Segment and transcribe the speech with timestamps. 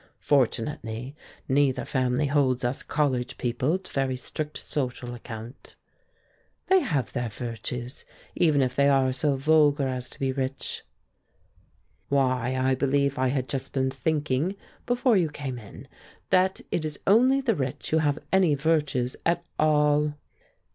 [0.17, 1.15] Fortunately
[1.47, 5.75] neither family holds us college people to very strict social account."
[6.69, 8.03] "They have their virtues,
[8.35, 10.81] even if they are so vulgar as to be rich."
[12.09, 14.55] "Why, I believe I had just been thinking,
[14.87, 15.87] before you came in,
[16.31, 20.15] that it is only the rich who have any virtues at all."